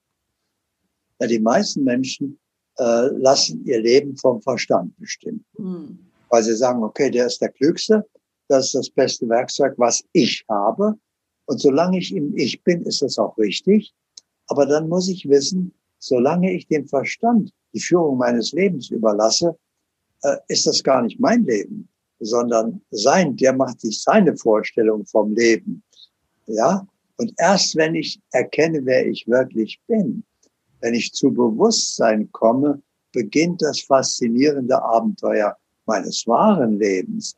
Ja, 1.19 1.27
die 1.27 1.39
meisten 1.39 1.83
Menschen 1.83 2.39
äh, 2.77 3.07
lassen 3.17 3.65
ihr 3.65 3.81
Leben 3.81 4.15
vom 4.15 4.41
Verstand 4.41 4.97
bestimmen. 4.97 5.43
Hm. 5.57 5.99
Weil 6.29 6.43
sie 6.43 6.55
sagen, 6.55 6.83
okay, 6.83 7.11
der 7.11 7.25
ist 7.25 7.41
der 7.41 7.51
Klügste, 7.51 8.05
das 8.47 8.67
ist 8.67 8.75
das 8.75 8.89
beste 8.89 9.27
Werkzeug, 9.27 9.73
was 9.75 10.05
ich 10.13 10.45
habe. 10.47 10.97
Und 11.45 11.59
solange 11.59 11.99
ich 11.99 12.15
im 12.15 12.35
Ich 12.35 12.63
bin, 12.63 12.83
ist 12.83 13.01
das 13.01 13.17
auch 13.17 13.37
richtig. 13.37 13.93
Aber 14.47 14.65
dann 14.65 14.89
muss 14.89 15.09
ich 15.09 15.27
wissen, 15.27 15.73
solange 15.99 16.53
ich 16.53 16.67
dem 16.67 16.87
Verstand 16.87 17.51
die 17.73 17.79
Führung 17.79 18.17
meines 18.17 18.51
Lebens 18.51 18.89
überlasse, 18.89 19.57
äh, 20.21 20.37
ist 20.47 20.65
das 20.67 20.83
gar 20.83 21.01
nicht 21.01 21.19
mein 21.19 21.43
Leben, 21.45 21.87
sondern 22.19 22.81
sein, 22.91 23.35
der 23.35 23.53
macht 23.53 23.81
sich 23.81 24.01
seine 24.01 24.35
Vorstellung 24.37 25.05
vom 25.05 25.33
Leben. 25.35 25.83
Ja? 26.47 26.87
Und 27.17 27.33
erst 27.37 27.75
wenn 27.75 27.95
ich 27.95 28.19
erkenne, 28.31 28.85
wer 28.85 29.07
ich 29.07 29.27
wirklich 29.27 29.79
bin, 29.87 30.23
wenn 30.81 30.93
ich 30.93 31.13
zu 31.13 31.31
Bewusstsein 31.31 32.31
komme, 32.31 32.81
beginnt 33.11 33.61
das 33.61 33.79
faszinierende 33.81 34.81
Abenteuer 34.81 35.57
meines 35.85 36.27
wahren 36.27 36.77
Lebens. 36.77 37.35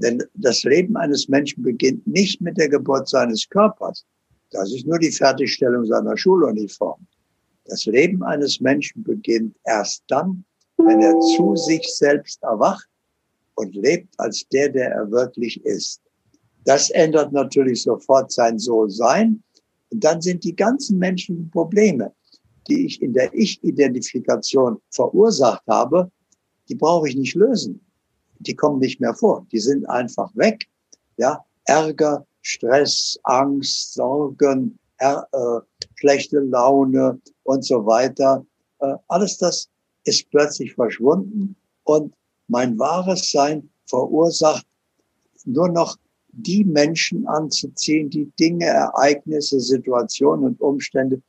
Denn 0.00 0.22
das 0.34 0.62
Leben 0.64 0.96
eines 0.96 1.28
Menschen 1.28 1.62
beginnt 1.62 2.06
nicht 2.06 2.40
mit 2.40 2.56
der 2.56 2.70
Geburt 2.70 3.08
seines 3.08 3.46
Körpers. 3.48 4.06
Das 4.50 4.72
ist 4.72 4.86
nur 4.86 4.98
die 4.98 5.12
Fertigstellung 5.12 5.84
seiner 5.84 6.16
Schuluniform. 6.16 7.06
Das 7.66 7.84
Leben 7.84 8.22
eines 8.22 8.60
Menschen 8.60 9.02
beginnt 9.02 9.56
erst 9.64 10.02
dann, 10.08 10.44
wenn 10.78 11.02
er 11.02 11.18
zu 11.20 11.54
sich 11.54 11.86
selbst 11.86 12.42
erwacht 12.42 12.88
und 13.54 13.74
lebt 13.74 14.18
als 14.18 14.48
der, 14.48 14.70
der 14.70 14.90
er 14.90 15.10
wirklich 15.10 15.62
ist. 15.66 16.00
Das 16.64 16.88
ändert 16.90 17.32
natürlich 17.32 17.82
sofort 17.82 18.32
sein 18.32 18.58
So-Sein. 18.58 19.42
Und 19.90 20.02
dann 20.02 20.22
sind 20.22 20.44
die 20.44 20.56
ganzen 20.56 20.98
menschlichen 20.98 21.50
Probleme, 21.50 22.12
die 22.68 22.86
ich 22.86 23.02
in 23.02 23.12
der 23.12 23.32
Ich-Identifikation 23.34 24.80
verursacht 24.90 25.62
habe, 25.66 26.10
die 26.68 26.74
brauche 26.74 27.08
ich 27.08 27.16
nicht 27.16 27.34
lösen 27.34 27.80
die 28.40 28.54
kommen 28.54 28.80
nicht 28.80 29.00
mehr 29.00 29.14
vor. 29.14 29.46
Die 29.52 29.60
sind 29.60 29.88
einfach 29.88 30.30
weg. 30.34 30.66
Ja, 31.16 31.44
Ärger, 31.64 32.26
Stress, 32.42 33.18
Angst, 33.24 33.94
Sorgen, 33.94 34.78
er, 34.98 35.26
äh, 35.32 35.86
schlechte 35.94 36.40
Laune 36.40 37.20
und 37.44 37.64
so 37.64 37.86
weiter. 37.86 38.44
Äh, 38.80 38.94
alles 39.08 39.38
das 39.38 39.68
ist 40.04 40.30
plötzlich 40.30 40.74
verschwunden 40.74 41.56
und 41.84 42.14
mein 42.48 42.78
wahres 42.78 43.30
Sein 43.30 43.68
verursacht 43.86 44.66
nur 45.44 45.68
noch 45.68 45.96
die 46.32 46.64
Menschen 46.64 47.26
anzuziehen, 47.26 48.08
die 48.10 48.30
Dinge, 48.38 48.66
Ereignisse, 48.66 49.60
Situationen 49.60 50.44
und 50.44 50.60
Umstände, 50.60 51.20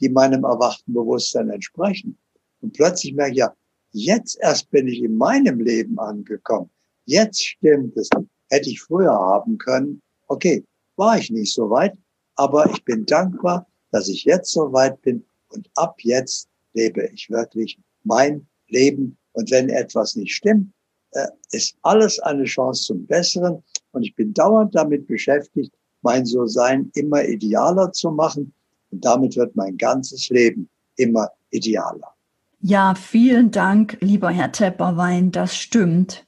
die 0.00 0.08
meinem 0.08 0.44
erwachten 0.44 0.92
Bewusstsein 0.92 1.50
entsprechen. 1.50 2.18
Und 2.60 2.72
plötzlich 2.72 3.14
merke 3.14 3.32
ich 3.32 3.38
ja, 3.38 3.54
Jetzt 3.92 4.38
erst 4.40 4.70
bin 4.70 4.86
ich 4.88 5.02
in 5.02 5.16
meinem 5.16 5.60
Leben 5.60 5.98
angekommen. 5.98 6.70
Jetzt 7.04 7.44
stimmt 7.44 7.96
es. 7.96 8.08
Hätte 8.50 8.70
ich 8.70 8.80
früher 8.80 9.12
haben 9.12 9.58
können. 9.58 10.00
Okay, 10.26 10.64
war 10.96 11.18
ich 11.18 11.30
nicht 11.30 11.52
so 11.54 11.70
weit, 11.70 11.96
aber 12.34 12.70
ich 12.70 12.84
bin 12.84 13.06
dankbar, 13.06 13.66
dass 13.90 14.08
ich 14.08 14.24
jetzt 14.24 14.52
so 14.52 14.72
weit 14.72 15.00
bin 15.02 15.24
und 15.50 15.70
ab 15.74 15.96
jetzt 16.02 16.48
lebe 16.74 17.06
ich 17.12 17.30
wirklich 17.30 17.78
mein 18.04 18.46
Leben. 18.68 19.16
Und 19.32 19.50
wenn 19.50 19.68
etwas 19.68 20.16
nicht 20.16 20.34
stimmt, 20.34 20.72
äh, 21.12 21.26
ist 21.52 21.76
alles 21.82 22.18
eine 22.20 22.44
Chance 22.44 22.84
zum 22.84 23.06
Besseren. 23.06 23.62
Und 23.92 24.02
ich 24.02 24.14
bin 24.14 24.34
dauernd 24.34 24.74
damit 24.74 25.06
beschäftigt, 25.06 25.72
mein 26.02 26.26
So-Sein 26.26 26.90
immer 26.94 27.24
idealer 27.24 27.92
zu 27.92 28.10
machen. 28.10 28.52
Und 28.90 29.04
damit 29.04 29.36
wird 29.36 29.56
mein 29.56 29.76
ganzes 29.76 30.28
Leben 30.28 30.68
immer 30.96 31.30
idealer. 31.50 32.14
Ja, 32.60 32.96
vielen 32.96 33.52
Dank, 33.52 33.98
lieber 34.00 34.30
Herr 34.30 34.50
Tepperwein, 34.50 35.30
das 35.30 35.56
stimmt. 35.56 36.26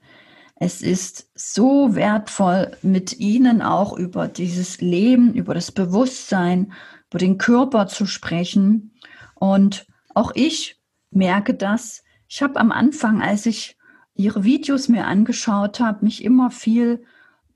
Es 0.54 0.80
ist 0.80 1.28
so 1.34 1.96
wertvoll, 1.96 2.70
mit 2.82 3.18
Ihnen 3.18 3.62
auch 3.62 3.98
über 3.98 4.28
dieses 4.28 4.80
Leben, 4.80 5.34
über 5.34 5.54
das 5.54 5.72
Bewusstsein, 5.72 6.72
über 7.08 7.18
den 7.18 7.36
Körper 7.36 7.88
zu 7.88 8.06
sprechen. 8.06 8.92
Und 9.34 9.88
auch 10.14 10.30
ich 10.36 10.80
merke 11.10 11.52
das. 11.54 12.04
Ich 12.28 12.42
habe 12.42 12.60
am 12.60 12.70
Anfang, 12.70 13.22
als 13.22 13.46
ich 13.46 13.76
Ihre 14.14 14.44
Videos 14.44 14.88
mir 14.88 15.06
angeschaut 15.06 15.80
habe, 15.80 16.04
mich 16.04 16.22
immer 16.22 16.52
viel 16.52 17.02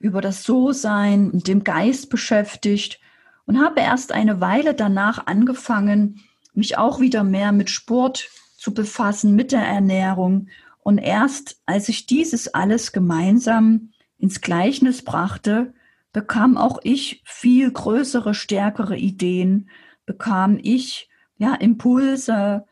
über 0.01 0.21
das 0.21 0.43
So-Sein 0.43 1.31
und 1.31 1.47
dem 1.47 1.63
Geist 1.63 2.11
beschäftigt 2.11 2.99
und 3.47 3.63
habe 3.63 3.83
erst 3.83 4.11
eine 4.11 4.41
Weile 4.41 4.75
danach 4.75 5.27
angefangen, 5.27 6.23
mich 6.55 6.77
auch 6.77 6.99
wieder 6.99 7.23
mehr 7.23 7.53
mit 7.53 7.71
Sport 7.71 8.29
zu 8.65 8.73
befassen 8.73 9.37
mit 9.37 9.53
der 9.53 9.61
Ernährung. 9.61 10.49
Und 10.83 10.97
erst 10.97 11.61
als 11.67 11.91
ich 11.91 12.07
dieses 12.07 12.55
alles 12.55 12.93
gemeinsam 12.93 13.91
ins 14.17 14.41
Gleichnis 14.41 15.05
brachte, 15.05 15.75
bekam 16.15 16.57
auch 16.57 16.79
ich 16.83 17.23
viel 17.27 17.71
größere, 17.71 18.33
stärkere 18.33 18.97
Ideen, 18.97 19.69
bekam 20.07 20.59
ich 20.63 21.11
ja 21.37 21.55
Impulse, 21.55 22.65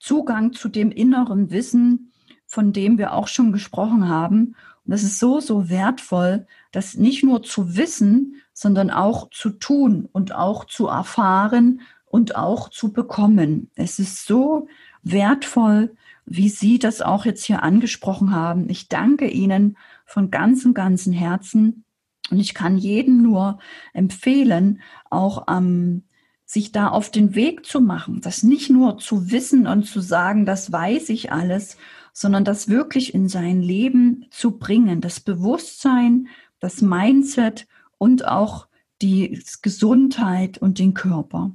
Zugang 0.00 0.54
zu 0.54 0.68
dem 0.68 0.90
inneren 0.90 1.52
Wissen, 1.52 2.10
von 2.46 2.72
dem 2.72 2.98
wir 2.98 3.12
auch 3.12 3.28
schon 3.28 3.52
gesprochen 3.52 4.08
haben. 4.08 4.56
Und 4.84 4.90
das 4.90 5.04
ist 5.04 5.20
so, 5.20 5.38
so 5.38 5.68
wertvoll, 5.68 6.48
das 6.72 6.96
nicht 6.96 7.22
nur 7.22 7.44
zu 7.44 7.76
wissen, 7.76 8.42
sondern 8.52 8.90
auch 8.90 9.30
zu 9.30 9.50
tun 9.50 10.08
und 10.10 10.34
auch 10.34 10.64
zu 10.64 10.88
erfahren 10.88 11.82
und 12.06 12.34
auch 12.34 12.70
zu 12.70 12.92
bekommen. 12.92 13.70
Es 13.76 14.00
ist 14.00 14.26
so 14.26 14.66
wertvoll, 15.10 15.94
wie 16.26 16.48
Sie 16.48 16.78
das 16.78 17.00
auch 17.00 17.24
jetzt 17.24 17.44
hier 17.44 17.62
angesprochen 17.62 18.34
haben. 18.34 18.68
Ich 18.68 18.88
danke 18.88 19.28
Ihnen 19.28 19.76
von 20.04 20.30
ganzem, 20.30 20.74
ganzem 20.74 21.12
Herzen. 21.12 21.84
Und 22.30 22.40
ich 22.40 22.54
kann 22.54 22.76
jedem 22.76 23.22
nur 23.22 23.58
empfehlen, 23.94 24.82
auch 25.10 25.46
ähm, 25.48 26.04
sich 26.44 26.72
da 26.72 26.88
auf 26.88 27.10
den 27.10 27.34
Weg 27.34 27.66
zu 27.66 27.80
machen, 27.80 28.20
das 28.22 28.42
nicht 28.42 28.70
nur 28.70 28.98
zu 28.98 29.30
wissen 29.30 29.66
und 29.66 29.84
zu 29.84 30.00
sagen, 30.00 30.46
das 30.46 30.72
weiß 30.72 31.10
ich 31.10 31.30
alles, 31.30 31.76
sondern 32.12 32.44
das 32.44 32.68
wirklich 32.68 33.14
in 33.14 33.28
sein 33.28 33.62
Leben 33.62 34.26
zu 34.30 34.58
bringen, 34.58 35.00
das 35.00 35.20
Bewusstsein, 35.20 36.28
das 36.58 36.80
Mindset 36.82 37.66
und 37.98 38.26
auch 38.26 38.66
die 39.02 39.42
Gesundheit 39.62 40.58
und 40.58 40.78
den 40.78 40.94
Körper. 40.94 41.52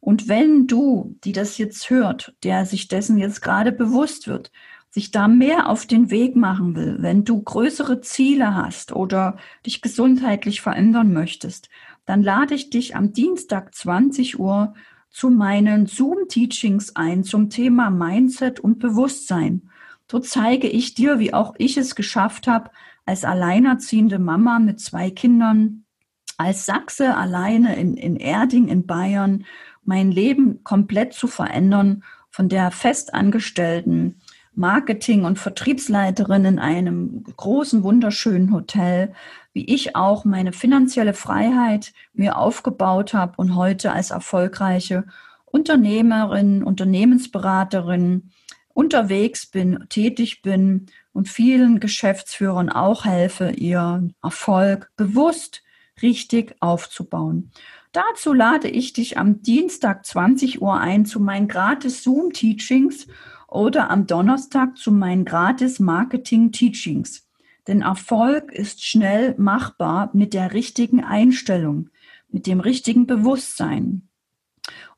Und 0.00 0.28
wenn 0.28 0.66
du, 0.66 1.16
die 1.24 1.32
das 1.32 1.58
jetzt 1.58 1.90
hört, 1.90 2.34
der 2.42 2.66
sich 2.66 2.88
dessen 2.88 3.18
jetzt 3.18 3.42
gerade 3.42 3.72
bewusst 3.72 4.28
wird, 4.28 4.50
sich 4.90 5.10
da 5.10 5.28
mehr 5.28 5.68
auf 5.68 5.86
den 5.86 6.10
Weg 6.10 6.34
machen 6.34 6.74
will, 6.74 6.96
wenn 7.00 7.24
du 7.24 7.42
größere 7.42 8.00
Ziele 8.00 8.54
hast 8.54 8.92
oder 8.92 9.36
dich 9.66 9.82
gesundheitlich 9.82 10.60
verändern 10.60 11.12
möchtest, 11.12 11.68
dann 12.06 12.22
lade 12.22 12.54
ich 12.54 12.70
dich 12.70 12.96
am 12.96 13.12
Dienstag 13.12 13.74
20 13.74 14.38
Uhr 14.38 14.74
zu 15.10 15.30
meinen 15.30 15.86
Zoom-Teachings 15.86 16.96
ein 16.96 17.22
zum 17.24 17.50
Thema 17.50 17.90
Mindset 17.90 18.60
und 18.60 18.78
Bewusstsein. 18.78 19.70
Dort 20.06 20.26
zeige 20.26 20.68
ich 20.68 20.94
dir, 20.94 21.18
wie 21.18 21.34
auch 21.34 21.54
ich 21.58 21.76
es 21.76 21.94
geschafft 21.94 22.46
habe, 22.46 22.70
als 23.04 23.24
alleinerziehende 23.24 24.18
Mama 24.18 24.58
mit 24.58 24.80
zwei 24.80 25.10
Kindern, 25.10 25.84
als 26.38 26.66
Sachse 26.66 27.16
alleine 27.16 27.76
in, 27.76 27.94
in 27.94 28.16
Erding 28.16 28.68
in 28.68 28.86
Bayern, 28.86 29.44
mein 29.88 30.12
Leben 30.12 30.62
komplett 30.64 31.14
zu 31.14 31.26
verändern 31.26 32.04
von 32.28 32.50
der 32.50 32.70
festangestellten 32.70 34.20
Marketing- 34.54 35.24
und 35.24 35.38
Vertriebsleiterin 35.38 36.44
in 36.44 36.58
einem 36.58 37.24
großen, 37.24 37.82
wunderschönen 37.82 38.52
Hotel, 38.52 39.14
wie 39.54 39.64
ich 39.64 39.96
auch 39.96 40.26
meine 40.26 40.52
finanzielle 40.52 41.14
Freiheit 41.14 41.94
mir 42.12 42.36
aufgebaut 42.36 43.14
habe 43.14 43.32
und 43.38 43.56
heute 43.56 43.90
als 43.90 44.10
erfolgreiche 44.10 45.04
Unternehmerin, 45.46 46.62
Unternehmensberaterin 46.62 48.30
unterwegs 48.74 49.46
bin, 49.46 49.86
tätig 49.88 50.42
bin 50.42 50.86
und 51.14 51.30
vielen 51.30 51.80
Geschäftsführern 51.80 52.68
auch 52.68 53.06
helfe, 53.06 53.52
ihren 53.52 54.14
Erfolg 54.22 54.90
bewusst 54.98 55.62
richtig 56.02 56.56
aufzubauen. 56.60 57.52
Dazu 57.98 58.32
lade 58.32 58.68
ich 58.68 58.92
dich 58.92 59.18
am 59.18 59.42
Dienstag 59.42 60.06
20 60.06 60.62
Uhr 60.62 60.78
ein 60.78 61.04
zu 61.04 61.18
meinen 61.18 61.48
gratis 61.48 62.04
Zoom-Teachings 62.04 63.08
oder 63.48 63.90
am 63.90 64.06
Donnerstag 64.06 64.78
zu 64.78 64.92
meinen 64.92 65.24
gratis 65.24 65.80
Marketing-Teachings. 65.80 67.28
Denn 67.66 67.82
Erfolg 67.82 68.52
ist 68.52 68.84
schnell 68.84 69.34
machbar 69.36 70.10
mit 70.12 70.32
der 70.32 70.52
richtigen 70.52 71.02
Einstellung, 71.02 71.90
mit 72.28 72.46
dem 72.46 72.60
richtigen 72.60 73.08
Bewusstsein. 73.08 74.08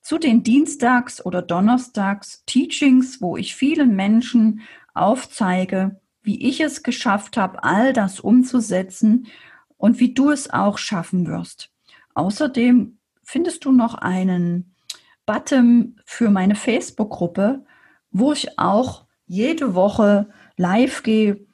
zu 0.02 0.18
den 0.18 0.42
Dienstags- 0.42 1.24
oder 1.24 1.42
Donnerstags-Teachings, 1.42 3.20
wo 3.20 3.36
ich 3.36 3.54
vielen 3.54 3.94
Menschen 3.96 4.60
aufzeige, 4.94 6.00
wie 6.22 6.46
ich 6.48 6.60
es 6.60 6.82
geschafft 6.82 7.36
habe, 7.36 7.64
all 7.64 7.92
das 7.92 8.20
umzusetzen 8.20 9.26
und 9.76 10.00
wie 10.00 10.12
du 10.12 10.30
es 10.30 10.50
auch 10.50 10.78
schaffen 10.78 11.26
wirst. 11.26 11.70
Außerdem 12.14 12.98
findest 13.22 13.64
du 13.64 13.72
noch 13.72 13.94
einen 13.94 14.74
Button 15.24 16.00
für 16.04 16.30
meine 16.30 16.56
Facebook-Gruppe, 16.56 17.64
wo 18.10 18.32
ich 18.32 18.58
auch 18.58 19.06
jede 19.26 19.74
Woche 19.74 20.28
live 20.56 21.02
gehe, 21.02 21.46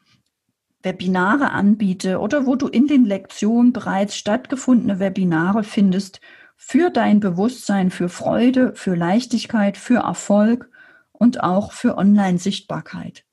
Webinare 0.87 1.51
anbiete 1.51 2.20
oder 2.20 2.46
wo 2.46 2.55
du 2.55 2.68
in 2.68 2.87
den 2.87 3.05
Lektionen 3.05 3.72
bereits 3.72 4.16
stattgefundene 4.16 5.01
Webinare 5.01 5.64
findest 5.64 6.20
für 6.57 6.90
dein 6.90 7.18
Bewusstsein, 7.18 7.90
für 7.90 8.09
Freude, 8.09 8.72
für 8.77 8.94
Leichtigkeit, 8.94 9.77
für 9.77 9.99
Erfolg 9.99 10.70
und 11.11 11.42
auch 11.42 11.72
für 11.72 11.99
Online-Sichtbarkeit. 11.99 13.25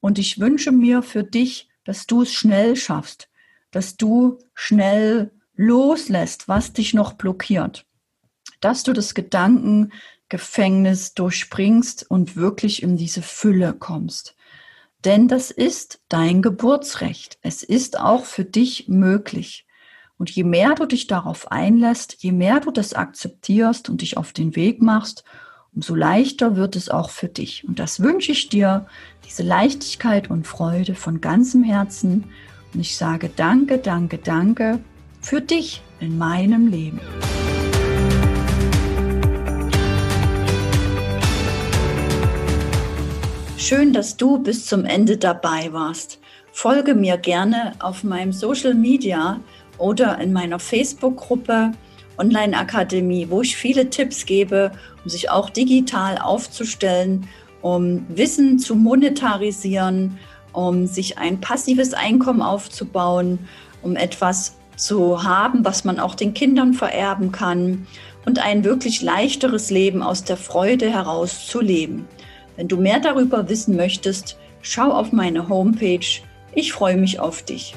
Und 0.00 0.18
ich 0.18 0.38
wünsche 0.38 0.72
mir 0.72 1.02
für 1.02 1.24
dich, 1.24 1.70
dass 1.84 2.06
du 2.06 2.22
es 2.22 2.34
schnell 2.34 2.76
schaffst, 2.76 3.30
dass 3.70 3.96
du 3.96 4.38
schnell 4.52 5.30
loslässt, 5.56 6.48
was 6.48 6.74
dich 6.74 6.92
noch 6.92 7.14
blockiert, 7.14 7.86
dass 8.60 8.82
du 8.82 8.92
das 8.92 9.14
Gedankengefängnis 9.14 11.14
durchspringst 11.14 12.10
und 12.10 12.36
wirklich 12.36 12.82
in 12.82 12.98
diese 12.98 13.22
Fülle 13.22 13.72
kommst. 13.72 14.36
Denn 15.04 15.28
das 15.28 15.50
ist 15.50 16.00
dein 16.08 16.40
Geburtsrecht. 16.40 17.38
Es 17.42 17.62
ist 17.62 17.98
auch 18.00 18.24
für 18.24 18.44
dich 18.44 18.88
möglich. 18.88 19.66
Und 20.16 20.30
je 20.30 20.44
mehr 20.44 20.74
du 20.74 20.86
dich 20.86 21.06
darauf 21.06 21.50
einlässt, 21.50 22.22
je 22.22 22.32
mehr 22.32 22.60
du 22.60 22.70
das 22.70 22.94
akzeptierst 22.94 23.90
und 23.90 24.00
dich 24.00 24.16
auf 24.16 24.32
den 24.32 24.56
Weg 24.56 24.80
machst, 24.80 25.24
umso 25.74 25.94
leichter 25.94 26.56
wird 26.56 26.76
es 26.76 26.88
auch 26.88 27.10
für 27.10 27.28
dich. 27.28 27.66
Und 27.68 27.78
das 27.78 28.00
wünsche 28.00 28.32
ich 28.32 28.48
dir, 28.48 28.86
diese 29.26 29.42
Leichtigkeit 29.42 30.30
und 30.30 30.46
Freude 30.46 30.94
von 30.94 31.20
ganzem 31.20 31.64
Herzen. 31.64 32.24
Und 32.72 32.80
ich 32.80 32.96
sage 32.96 33.30
danke, 33.34 33.78
danke, 33.78 34.18
danke 34.18 34.80
für 35.20 35.40
dich 35.40 35.82
in 36.00 36.16
meinem 36.16 36.68
Leben. 36.68 37.00
Schön, 43.64 43.94
dass 43.94 44.18
du 44.18 44.36
bis 44.40 44.66
zum 44.66 44.84
Ende 44.84 45.16
dabei 45.16 45.72
warst. 45.72 46.20
Folge 46.52 46.94
mir 46.94 47.16
gerne 47.16 47.72
auf 47.78 48.04
meinem 48.04 48.30
Social 48.30 48.74
Media 48.74 49.40
oder 49.78 50.18
in 50.20 50.34
meiner 50.34 50.58
Facebook-Gruppe 50.58 51.72
Online 52.18 52.58
Akademie, 52.58 53.26
wo 53.30 53.40
ich 53.40 53.56
viele 53.56 53.88
Tipps 53.88 54.26
gebe, 54.26 54.70
um 55.02 55.08
sich 55.08 55.30
auch 55.30 55.48
digital 55.48 56.18
aufzustellen, 56.18 57.26
um 57.62 58.04
Wissen 58.10 58.58
zu 58.58 58.74
monetarisieren, 58.74 60.18
um 60.52 60.86
sich 60.86 61.16
ein 61.16 61.40
passives 61.40 61.94
Einkommen 61.94 62.42
aufzubauen, 62.42 63.38
um 63.80 63.96
etwas 63.96 64.56
zu 64.76 65.22
haben, 65.22 65.64
was 65.64 65.84
man 65.84 66.00
auch 66.00 66.14
den 66.14 66.34
Kindern 66.34 66.74
vererben 66.74 67.32
kann 67.32 67.86
und 68.26 68.40
ein 68.40 68.62
wirklich 68.62 69.00
leichteres 69.00 69.70
Leben 69.70 70.02
aus 70.02 70.22
der 70.22 70.36
Freude 70.36 70.90
heraus 70.90 71.46
zu 71.46 71.62
leben. 71.62 72.06
Wenn 72.56 72.68
du 72.68 72.76
mehr 72.76 73.00
darüber 73.00 73.48
wissen 73.48 73.76
möchtest, 73.76 74.38
schau 74.62 74.92
auf 74.92 75.12
meine 75.12 75.48
Homepage. 75.48 76.22
Ich 76.54 76.72
freue 76.72 76.96
mich 76.96 77.18
auf 77.18 77.42
dich. 77.42 77.74